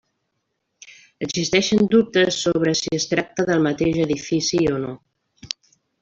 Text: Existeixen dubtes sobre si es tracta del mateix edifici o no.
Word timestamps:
Existeixen 1.25 1.83
dubtes 1.91 2.39
sobre 2.45 2.73
si 2.81 2.93
es 2.99 3.05
tracta 3.13 3.45
del 3.53 3.61
mateix 3.69 3.99
edifici 4.09 4.63
o 4.77 4.85
no. 4.87 4.95